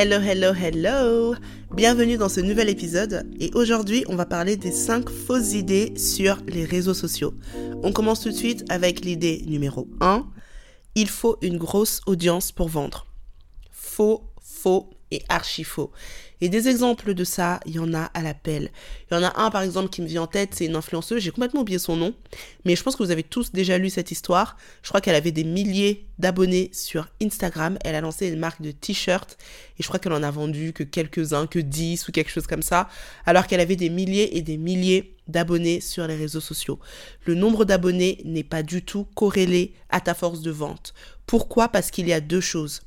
[0.00, 1.34] Hello, hello, hello
[1.74, 6.38] Bienvenue dans ce nouvel épisode et aujourd'hui on va parler des 5 fausses idées sur
[6.46, 7.34] les réseaux sociaux.
[7.82, 10.24] On commence tout de suite avec l'idée numéro 1.
[10.94, 13.08] Il faut une grosse audience pour vendre.
[13.72, 15.90] Faux, faux et archi faux.
[16.40, 18.70] Et des exemples de ça, il y en a à l'appel.
[19.10, 21.20] Il y en a un par exemple qui me vient en tête, c'est une influenceuse,
[21.20, 22.14] j'ai complètement oublié son nom,
[22.64, 24.56] mais je pense que vous avez tous déjà lu cette histoire.
[24.82, 28.70] Je crois qu'elle avait des milliers d'abonnés sur Instagram, elle a lancé une marque de
[28.70, 29.36] t-shirts
[29.78, 32.62] et je crois qu'elle en a vendu que quelques-uns, que 10 ou quelque chose comme
[32.62, 32.88] ça,
[33.26, 36.78] alors qu'elle avait des milliers et des milliers d'abonnés sur les réseaux sociaux.
[37.24, 40.94] Le nombre d'abonnés n'est pas du tout corrélé à ta force de vente.
[41.26, 41.68] Pourquoi?
[41.68, 42.80] Parce qu'il y a deux choses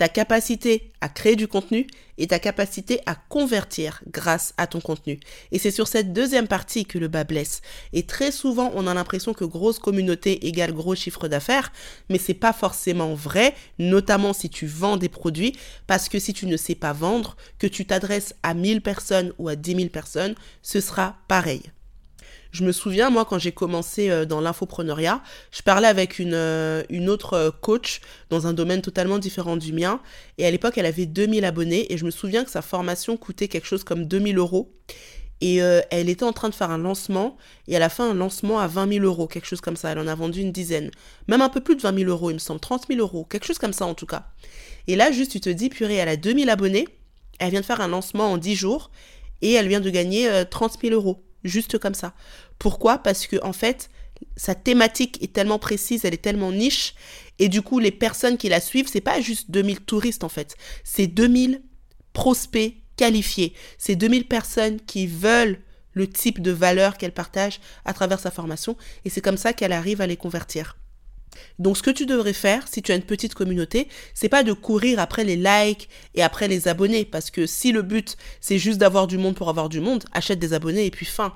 [0.00, 1.86] ta capacité à créer du contenu
[2.16, 5.20] et ta capacité à convertir grâce à ton contenu.
[5.52, 7.60] Et c'est sur cette deuxième partie que le bas blesse.
[7.92, 11.70] Et très souvent, on a l'impression que grosse communauté égale gros chiffre d'affaires,
[12.08, 15.54] mais c'est pas forcément vrai, notamment si tu vends des produits,
[15.86, 19.50] parce que si tu ne sais pas vendre, que tu t'adresses à 1000 personnes ou
[19.50, 21.60] à 10 000 personnes, ce sera pareil.
[22.52, 26.82] Je me souviens, moi, quand j'ai commencé euh, dans l'infopreneuriat, je parlais avec une, euh,
[26.88, 30.00] une autre euh, coach dans un domaine totalement différent du mien.
[30.38, 31.92] Et à l'époque, elle avait 2000 abonnés.
[31.92, 34.72] Et je me souviens que sa formation coûtait quelque chose comme 2000 euros.
[35.42, 37.38] Et elle était en train de faire un lancement.
[37.66, 39.90] Et elle a fait un lancement à 20 000 euros, quelque chose comme ça.
[39.90, 40.90] Elle en a vendu une dizaine.
[41.28, 42.60] Même un peu plus de 20 000 euros, il me semble.
[42.60, 43.24] 30 000 euros.
[43.24, 44.26] Quelque chose comme ça, en tout cas.
[44.86, 46.86] Et là, juste, tu te dis, purée, elle a 2000 abonnés.
[47.38, 48.90] Elle vient de faire un lancement en 10 jours.
[49.40, 52.14] Et elle vient de gagner 30 000 euros juste comme ça.
[52.58, 52.98] Pourquoi?
[52.98, 53.90] Parce que en fait,
[54.36, 56.94] sa thématique est tellement précise, elle est tellement niche,
[57.38, 60.56] et du coup, les personnes qui la suivent, c'est pas juste 2000 touristes en fait,
[60.84, 61.62] c'est 2000
[62.12, 65.60] prospects qualifiés, c'est 2000 personnes qui veulent
[65.92, 69.72] le type de valeur qu'elle partage à travers sa formation, et c'est comme ça qu'elle
[69.72, 70.76] arrive à les convertir.
[71.58, 74.52] Donc ce que tu devrais faire si tu as une petite communauté, c'est pas de
[74.52, 78.78] courir après les likes et après les abonnés parce que si le but c'est juste
[78.78, 81.34] d'avoir du monde pour avoir du monde, achète des abonnés et puis fin.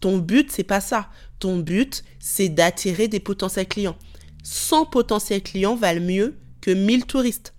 [0.00, 1.10] Ton but c'est pas ça.
[1.38, 3.96] Ton but c'est d'attirer des potentiels clients.
[4.42, 7.54] 100 potentiels clients valent mieux que 1000 touristes.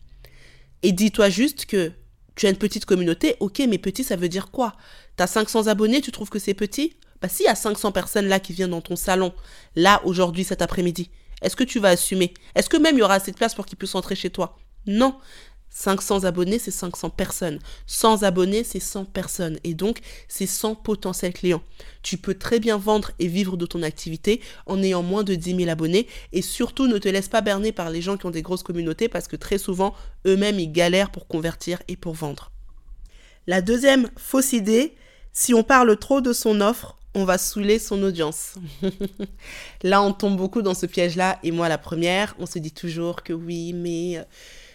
[0.84, 1.92] Et dis-toi juste que
[2.36, 4.74] tu as une petite communauté, ok, mais petit ça veut dire quoi?
[5.16, 6.96] T'as 500 abonnés, tu trouves que c'est petit?
[7.22, 9.32] Bah s'il y a 500 personnes là qui viennent dans ton salon,
[9.76, 12.34] là aujourd'hui cet après-midi, est-ce que tu vas assumer?
[12.56, 14.58] Est-ce que même il y aura assez de place pour qu'ils puissent entrer chez toi?
[14.86, 15.18] Non.
[15.74, 17.60] 500 abonnés, c'est 500 personnes.
[17.88, 19.58] 100 abonnés, c'est 100 personnes.
[19.64, 21.64] Et donc, c'est 100 potentiels clients.
[22.04, 25.56] Tu peux très bien vendre et vivre de ton activité en ayant moins de 10
[25.56, 26.08] 000 abonnés.
[26.34, 29.08] Et surtout, ne te laisse pas berner par les gens qui ont des grosses communautés
[29.08, 29.96] parce que très souvent,
[30.28, 32.52] eux-mêmes, ils galèrent pour convertir et pour vendre.
[33.48, 34.94] La deuxième fausse idée,
[35.32, 38.56] si on parle trop de son offre, on va saouler son audience.
[39.84, 43.24] là, on tombe beaucoup dans ce piège-là, et moi la première, on se dit toujours
[43.24, 44.24] que oui, mais euh,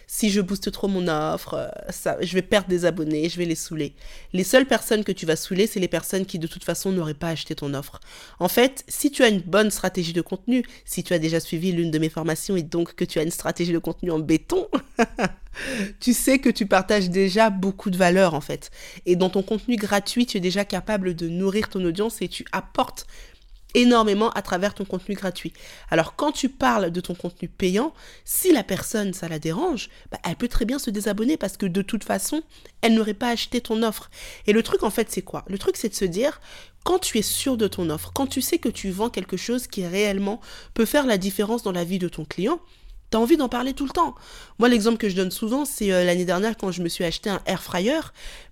[0.09, 3.45] si je booste trop mon offre, euh, ça, je vais perdre des abonnés, je vais
[3.45, 3.93] les saouler.
[4.31, 7.13] Les seules personnes que tu vas saouler, c'est les personnes qui de toute façon n'auraient
[7.13, 7.99] pas acheté ton offre.
[8.39, 11.73] En fait, si tu as une bonne stratégie de contenu, si tu as déjà suivi
[11.73, 14.69] l'une de mes formations et donc que tu as une stratégie de contenu en béton,
[15.99, 18.71] tu sais que tu partages déjà beaucoup de valeur en fait.
[19.05, 22.45] Et dans ton contenu gratuit, tu es déjà capable de nourrir ton audience et tu
[22.53, 23.07] apportes
[23.77, 25.53] énormément à travers ton contenu gratuit.
[25.89, 27.93] Alors quand tu parles de ton contenu payant,
[28.25, 31.67] si la personne ça la dérange, bah, elle peut très bien se désabonner parce que
[31.67, 32.41] de toute façon,
[32.81, 34.09] elle n'aurait pas acheté ton offre.
[34.47, 35.45] Et le truc en fait c'est quoi?
[35.47, 36.41] Le truc c'est de se dire
[36.83, 39.67] quand tu es sûr de ton offre, quand tu sais que tu vends quelque chose
[39.67, 40.41] qui réellement
[40.73, 42.59] peut faire la différence dans la vie de ton client,
[43.09, 44.15] T'as envie d'en parler tout le temps.
[44.59, 47.29] Moi, l'exemple que je donne souvent, c'est euh, l'année dernière quand je me suis acheté
[47.29, 47.99] un air fryer,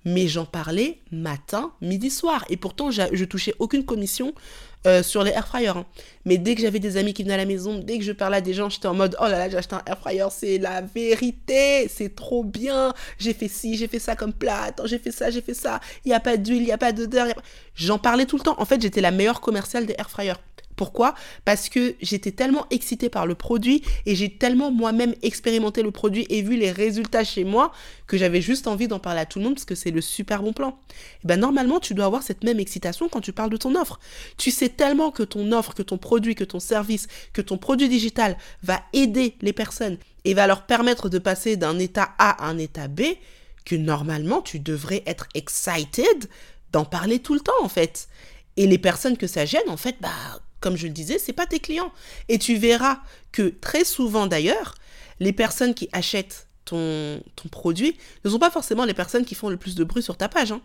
[0.05, 2.45] mais j'en parlais matin, midi, soir.
[2.49, 4.33] Et pourtant, je touchais aucune commission
[4.85, 5.69] euh, sur les air fryers.
[5.69, 5.85] Hein.
[6.25, 8.37] Mais dès que j'avais des amis qui venaient à la maison, dès que je parlais
[8.37, 10.59] à des gens, j'étais en mode oh là là, j'ai acheté un air fryer, c'est
[10.59, 12.93] la vérité, c'est trop bien.
[13.17, 15.79] J'ai fait ci, j'ai fait ça comme plat, attends, j'ai fait ça, j'ai fait ça.
[16.05, 17.27] Il n'y a pas d'huile, il n'y a pas d'odeur.
[17.73, 18.55] J'en parlais tout le temps.
[18.59, 20.33] En fait, j'étais la meilleure commerciale des air fryers.
[20.75, 21.15] Pourquoi?
[21.45, 26.25] Parce que j'étais tellement excitée par le produit et j'ai tellement moi-même expérimenté le produit
[26.29, 27.71] et vu les résultats chez moi
[28.07, 30.43] que j'avais juste envie d'en parler à tout le monde parce que c'est le super
[30.43, 30.69] bon plan.
[30.69, 30.73] Et
[31.23, 33.99] eh ben normalement, tu dois avoir cette même excitation quand tu parles de ton offre.
[34.37, 37.89] Tu sais tellement que ton offre, que ton produit, que ton service, que ton produit
[37.89, 42.49] digital va aider les personnes et va leur permettre de passer d'un état A à
[42.49, 43.01] un état B
[43.65, 46.29] que normalement, tu devrais être excited
[46.71, 48.07] d'en parler tout le temps en fait.
[48.57, 50.09] Et les personnes que ça gêne, en fait, bah,
[50.59, 51.91] comme je le disais, c'est pas tes clients.
[52.29, 52.99] Et tu verras
[53.31, 54.75] que très souvent d'ailleurs,
[55.19, 57.21] les personnes qui achètent ton,
[57.51, 60.27] produit ne sont pas forcément les personnes qui font le plus de bruit sur ta
[60.27, 60.51] page.
[60.51, 60.61] Hein.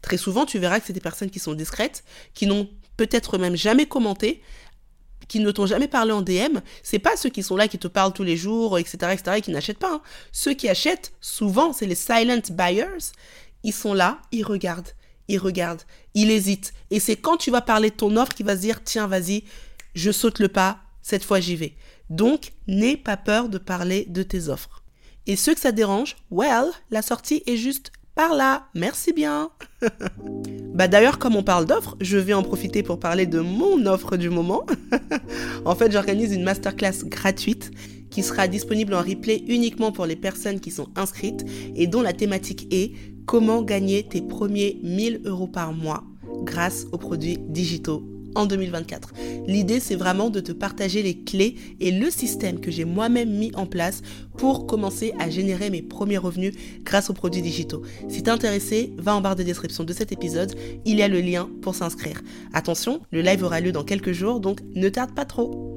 [0.00, 2.04] Très souvent, tu verras que c'est des personnes qui sont discrètes,
[2.34, 4.42] qui n'ont peut-être même jamais commenté,
[5.28, 7.88] qui ne t'ont jamais parlé en DM, c'est pas ceux qui sont là qui te
[7.88, 9.94] parlent tous les jours, etc., etc., et qui n'achètent pas.
[9.94, 10.02] Hein.
[10.32, 13.12] Ceux qui achètent, souvent, c'est les silent buyers.
[13.62, 14.90] Ils sont là, ils regardent,
[15.28, 15.82] ils regardent,
[16.14, 16.72] ils hésitent.
[16.90, 19.44] Et c'est quand tu vas parler de ton offre qu'il va se dire, tiens, vas-y,
[19.94, 21.74] je saute le pas, cette fois j'y vais.
[22.10, 24.82] Donc, n'aie pas peur de parler de tes offres.
[25.26, 28.68] Et ceux que ça dérange, well, la sortie est juste par là.
[28.74, 29.50] Merci bien.
[30.74, 34.16] bah d'ailleurs, comme on parle d'offres, je vais en profiter pour parler de mon offre
[34.16, 34.66] du moment.
[35.64, 37.70] en fait, j'organise une masterclass gratuite
[38.12, 41.44] qui sera disponible en replay uniquement pour les personnes qui sont inscrites
[41.74, 42.92] et dont la thématique est
[43.26, 46.04] comment gagner tes premiers 1000 euros par mois
[46.44, 48.04] grâce aux produits digitaux
[48.34, 49.12] en 2024.
[49.46, 53.52] L'idée, c'est vraiment de te partager les clés et le système que j'ai moi-même mis
[53.54, 54.02] en place
[54.38, 57.82] pour commencer à générer mes premiers revenus grâce aux produits digitaux.
[58.08, 60.54] Si t'es intéressé, va en barre de description de cet épisode,
[60.84, 62.22] il y a le lien pour s'inscrire.
[62.52, 65.71] Attention, le live aura lieu dans quelques jours, donc ne tarde pas trop.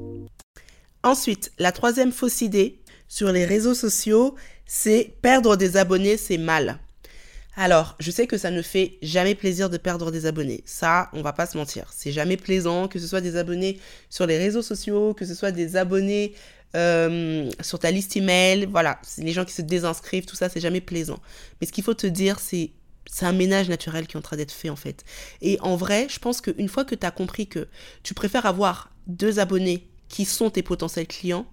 [1.06, 4.34] Ensuite, la troisième fausse idée sur les réseaux sociaux,
[4.66, 6.80] c'est perdre des abonnés, c'est mal.
[7.54, 10.64] Alors, je sais que ça ne fait jamais plaisir de perdre des abonnés.
[10.66, 11.92] Ça, on va pas se mentir.
[11.94, 13.78] C'est jamais plaisant, que ce soit des abonnés
[14.10, 16.34] sur les réseaux sociaux, que ce soit des abonnés
[16.74, 18.66] euh, sur ta liste email.
[18.68, 21.20] Voilà, les gens qui se désinscrivent, tout ça, c'est jamais plaisant.
[21.60, 22.72] Mais ce qu'il faut te dire, c'est
[23.08, 25.04] c'est un ménage naturel qui est en train d'être fait en fait.
[25.40, 27.68] Et en vrai, je pense qu'une fois que tu as compris que
[28.02, 31.46] tu préfères avoir deux abonnés qui sont tes potentiels clients,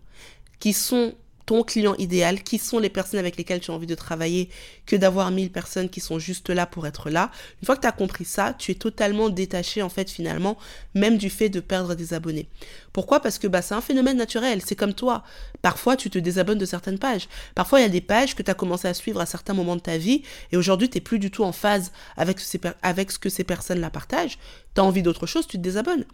[0.60, 1.16] qui sont
[1.46, 4.50] ton client idéal, qui sont les personnes avec lesquelles tu as envie de travailler,
[4.86, 7.32] que d'avoir 1000 personnes qui sont juste là pour être là.
[7.62, 10.58] Une fois que tu as compris ça, tu es totalement détaché en fait finalement,
[10.94, 12.48] même du fait de perdre des abonnés.
[12.94, 13.20] Pourquoi?
[13.20, 15.24] Parce que bah, c'est un phénomène naturel, c'est comme toi.
[15.62, 17.28] Parfois tu te désabonnes de certaines pages.
[17.56, 19.76] Parfois il y a des pages que tu as commencé à suivre à certains moments
[19.76, 23.30] de ta vie et aujourd'hui tu n'es plus du tout en phase avec, ce que
[23.30, 24.38] ces personnes-là partagent.
[24.76, 26.06] Tu as envie d'autre chose, tu te désabonnes.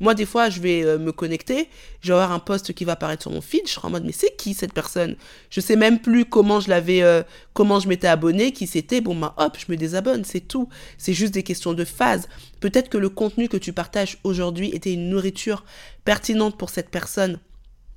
[0.00, 1.68] Moi, des fois, je vais euh, me connecter,
[2.00, 4.04] je vais avoir un post qui va apparaître sur mon feed, je serai en mode,
[4.04, 5.16] mais c'est qui cette personne?
[5.50, 9.00] Je sais même plus comment je l'avais, euh, comment je m'étais abonné, qui c'était.
[9.00, 10.68] Bon, bah, hop, je me désabonne, c'est tout.
[10.98, 12.28] C'est juste des questions de phase.
[12.60, 15.64] Peut-être que le contenu que tu partages aujourd'hui était une nourriture
[16.04, 17.38] pertinente pour cette personne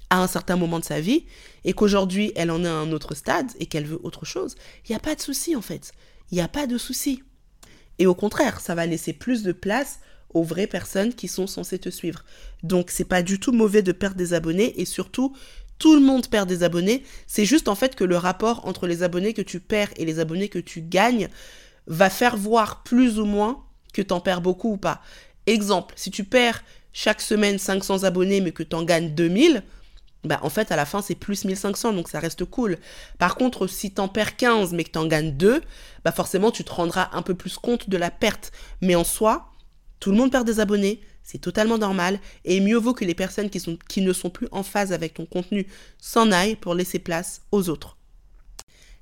[0.10, 1.26] à un certain moment de sa vie,
[1.66, 4.56] et qu'aujourd'hui, elle en est à un autre stade et qu'elle veut autre chose.
[4.88, 5.92] Il n'y a pas de souci, en fait.
[6.32, 7.24] Il n'y a pas de souci.
[8.00, 10.00] Et au contraire, ça va laisser plus de place
[10.34, 12.24] aux vraies personnes qui sont censées te suivre.
[12.64, 15.36] Donc c'est pas du tout mauvais de perdre des abonnés et surtout
[15.80, 17.04] tout le monde perd des abonnés.
[17.28, 20.20] C'est juste en fait que le rapport entre les abonnés que tu perds et les
[20.20, 21.30] abonnés que tu gagnes
[21.88, 23.64] va faire voir plus ou moins
[23.94, 25.02] que t'en perds beaucoup ou pas.
[25.46, 26.64] Exemple, si tu perds
[26.94, 29.64] chaque semaine 500 abonnés mais que t'en gagnes 2000,
[30.24, 32.78] bah en fait à la fin c'est plus 1500 donc ça reste cool.
[33.18, 35.62] Par contre si t'en perds 15 mais que t'en gagnes 2,
[36.04, 38.52] bah forcément tu te rendras un peu plus compte de la perte.
[38.82, 39.52] Mais en soi,
[40.00, 43.50] tout le monde perd des abonnés, c'est totalement normal, et mieux vaut que les personnes
[43.50, 45.68] qui, ne sont plus en phase avec ton contenu
[46.00, 47.98] s'en aillent pour laisser place aux autres.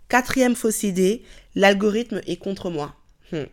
[0.07, 1.23] Quatrième fausse idée,
[1.55, 2.95] l'algorithme est contre moi.
[3.31, 3.45] Hmm.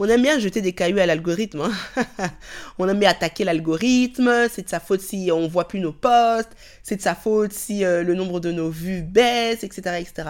[0.00, 1.62] On aime bien jeter des cailloux à l'algorithme.
[1.62, 2.06] Hein.
[2.78, 4.48] on aime bien attaquer l'algorithme.
[4.48, 6.50] C'est de sa faute si on voit plus nos posts.
[6.84, 10.28] C'est de sa faute si euh, le nombre de nos vues baisse, etc., etc.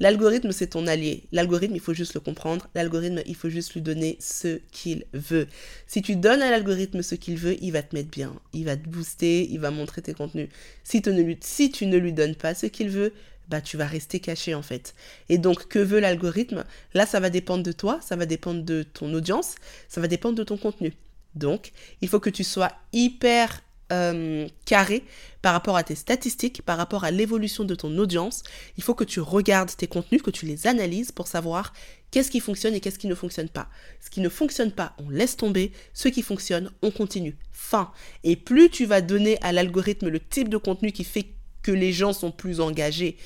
[0.00, 1.24] L'algorithme, c'est ton allié.
[1.30, 2.68] L'algorithme, il faut juste le comprendre.
[2.74, 5.46] L'algorithme, il faut juste lui donner ce qu'il veut.
[5.86, 8.34] Si tu donnes à l'algorithme ce qu'il veut, il va te mettre bien.
[8.54, 10.48] Il va te booster, il va montrer tes contenus.
[10.84, 13.12] Si tu ne lui, si tu ne lui donnes pas ce qu'il veut,
[13.48, 14.94] bah tu vas rester caché en fait.
[15.28, 16.64] Et donc que veut l'algorithme?
[16.94, 19.56] Là, ça va dépendre de toi, ça va dépendre de ton audience,
[19.88, 20.94] ça va dépendre de ton contenu.
[21.34, 25.04] Donc, il faut que tu sois hyper euh, carré
[25.42, 28.42] par rapport à tes statistiques, par rapport à l'évolution de ton audience.
[28.76, 31.72] Il faut que tu regardes tes contenus, que tu les analyses pour savoir
[32.10, 33.68] qu'est-ce qui fonctionne et qu'est-ce qui ne fonctionne pas.
[34.00, 35.72] Ce qui ne fonctionne pas, on laisse tomber.
[35.94, 37.36] Ce qui fonctionne, on continue.
[37.52, 37.90] Fin.
[38.24, 41.26] Et plus tu vas donner à l'algorithme le type de contenu qui fait
[41.62, 43.16] que les gens sont plus engagés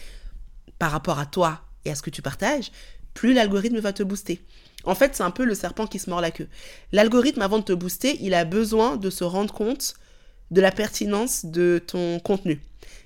[0.79, 2.73] par rapport à toi et à ce que tu partages,
[3.13, 4.41] plus l'algorithme va te booster.
[4.85, 6.49] En fait, c'est un peu le serpent qui se mord la queue.
[6.93, 9.95] L'algorithme, avant de te booster, il a besoin de se rendre compte
[10.51, 12.61] de la pertinence de ton contenu.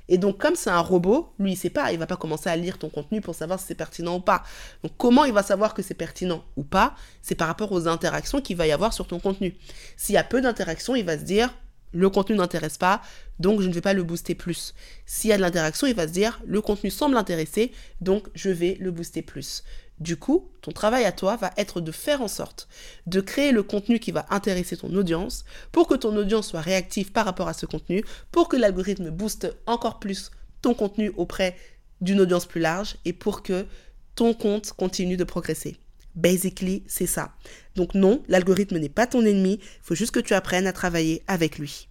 [0.09, 2.57] Et donc, comme c'est un robot, lui, il sait pas, il va pas commencer à
[2.57, 4.43] lire ton contenu pour savoir si c'est pertinent ou pas.
[4.83, 8.41] Donc, comment il va savoir que c'est pertinent ou pas C'est par rapport aux interactions
[8.41, 9.55] qu'il va y avoir sur ton contenu.
[9.97, 11.55] S'il y a peu d'interactions, il va se dire,
[11.93, 13.03] le contenu n'intéresse pas,
[13.39, 14.75] donc je ne vais pas le booster plus.
[15.07, 18.51] S'il y a de l'interaction, il va se dire, le contenu semble intéresser, donc je
[18.51, 19.63] vais le booster plus.
[20.01, 22.69] Du coup, ton travail à toi va être de faire en sorte
[23.07, 27.11] de créer le contenu qui va intéresser ton audience pour que ton audience soit réactive
[27.11, 30.31] par rapport à ce contenu, pour que l'algorithme booste encore plus
[30.63, 31.57] ton contenu auprès
[32.01, 33.67] d'une audience plus large et pour que
[34.15, 35.79] ton compte continue de progresser.
[36.19, 37.33] Basically, c'est ça.
[37.77, 41.23] Donc non, l'algorithme n'est pas ton ennemi, il faut juste que tu apprennes à travailler
[41.29, 41.87] avec lui.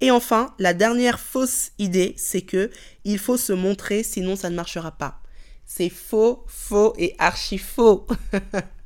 [0.00, 2.70] Et enfin, la dernière fausse idée, c'est que
[3.04, 5.20] il faut se montrer, sinon ça ne marchera pas.
[5.66, 8.06] C'est faux, faux et archi faux.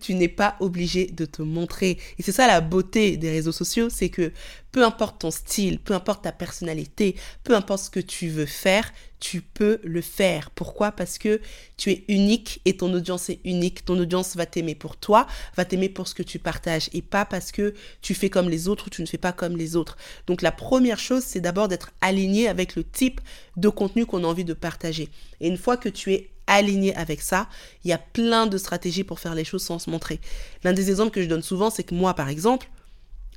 [0.00, 1.98] tu n'es pas obligé de te montrer.
[2.18, 4.32] Et c'est ça la beauté des réseaux sociaux, c'est que
[4.72, 8.92] peu importe ton style, peu importe ta personnalité, peu importe ce que tu veux faire,
[9.20, 10.50] tu peux le faire.
[10.50, 10.92] Pourquoi?
[10.92, 11.40] Parce que
[11.78, 13.84] tu es unique et ton audience est unique.
[13.84, 17.24] Ton audience va t'aimer pour toi, va t'aimer pour ce que tu partages et pas
[17.24, 19.96] parce que tu fais comme les autres ou tu ne fais pas comme les autres.
[20.26, 23.20] Donc la première chose, c'est d'abord d'être aligné avec le type
[23.56, 25.08] de contenu qu'on a envie de partager.
[25.40, 27.48] Et une fois que tu es aligné avec ça,
[27.84, 30.20] il y a plein de stratégies pour faire les choses sans se montrer.
[30.64, 32.68] L'un des exemples que je donne souvent, c'est que moi, par exemple,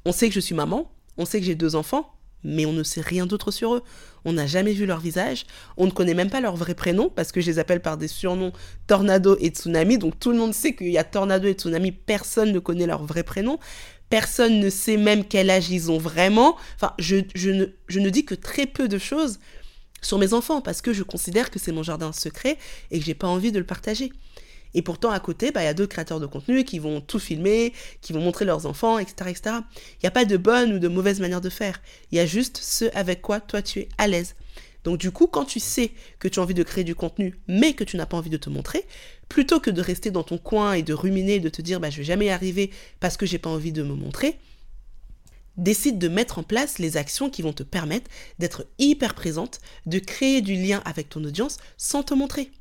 [0.06, 2.14] on sait que je suis maman, on sait que j'ai deux enfants,
[2.44, 3.84] mais on ne sait rien d'autre sur eux.
[4.26, 5.46] On n'a jamais vu leur visage,
[5.78, 8.08] on ne connaît même pas leur vrai prénom, parce que je les appelle par des
[8.08, 8.54] surnoms
[8.88, 12.52] Tornado et Tsunami, donc tout le monde sait qu'il y a Tornado et Tsunami, personne
[12.52, 13.60] ne connaît leur vrai prénom,
[14.10, 16.58] personne ne sait même quel âge ils ont vraiment.
[16.76, 19.40] Enfin, je, je ne dis que très peu de choses
[20.02, 22.58] sur mes enfants parce que je considère que c'est mon jardin secret
[22.92, 24.12] et que j'ai pas envie de le partager.
[24.74, 27.20] Et pourtant, à côté, bah, il y a d'autres créateurs de contenu qui vont tout
[27.20, 29.32] filmer, qui vont montrer leurs enfants, etc.
[29.32, 29.56] etc.
[29.94, 31.82] Il n'y a pas de bonne ou de mauvaise manière de faire.
[32.12, 34.36] Il y a juste ce avec quoi toi tu es à l'aise.
[34.84, 37.74] Donc du coup, quand tu sais que tu as envie de créer du contenu, mais
[37.74, 38.86] que tu n'as pas envie de te montrer,
[39.28, 41.90] plutôt que de rester dans ton coin et de ruminer, et de te dire bah,
[41.90, 44.38] je vais jamais y arriver parce que j'ai pas envie de me montrer,
[45.64, 50.00] décide de mettre en place les actions qui vont te permettre d'être hyper présente, de
[50.00, 52.52] créer du lien avec ton audience sans te montrer.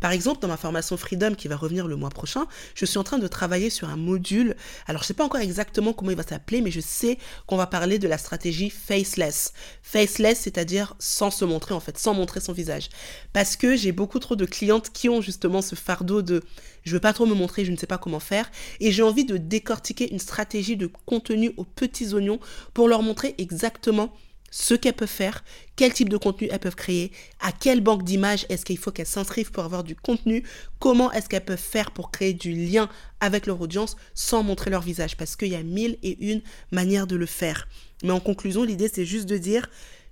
[0.00, 3.04] Par exemple, dans ma formation Freedom qui va revenir le mois prochain, je suis en
[3.04, 4.56] train de travailler sur un module.
[4.86, 7.56] Alors, je ne sais pas encore exactement comment il va s'appeler, mais je sais qu'on
[7.56, 9.52] va parler de la stratégie faceless.
[9.82, 12.88] Faceless, c'est-à-dire sans se montrer, en fait, sans montrer son visage.
[13.32, 16.42] Parce que j'ai beaucoup trop de clientes qui ont justement ce fardeau de
[16.84, 18.50] je veux pas trop me montrer, je ne sais pas comment faire.
[18.80, 22.40] Et j'ai envie de décortiquer une stratégie de contenu aux petits oignons
[22.72, 24.12] pour leur montrer exactement
[24.50, 25.44] ce qu'elles peuvent faire,
[25.76, 29.06] quel type de contenu elles peuvent créer, à quelle banque d'images est-ce qu'il faut qu'elles
[29.06, 30.44] s'inscrivent pour avoir du contenu,
[30.78, 32.88] comment est-ce qu'elles peuvent faire pour créer du lien
[33.20, 37.06] avec leur audience sans montrer leur visage, parce qu'il y a mille et une manières
[37.06, 37.68] de le faire.
[38.02, 39.68] Mais en conclusion, l'idée c'est juste de dire,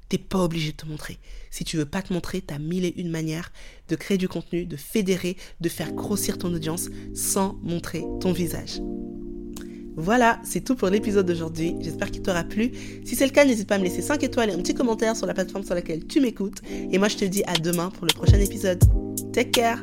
[0.09, 1.19] t'es pas obligé de te montrer.
[1.51, 3.53] Si tu veux pas te montrer, t'as mille et une manières
[3.89, 8.81] de créer du contenu, de fédérer, de faire grossir ton audience sans montrer ton visage.
[9.97, 11.75] Voilà, c'est tout pour l'épisode d'aujourd'hui.
[11.81, 12.71] J'espère qu'il t'aura plu.
[13.05, 15.17] Si c'est le cas, n'hésite pas à me laisser 5 étoiles et un petit commentaire
[15.17, 16.61] sur la plateforme sur laquelle tu m'écoutes.
[16.93, 18.83] Et moi, je te dis à demain pour le prochain épisode.
[19.33, 19.83] Take care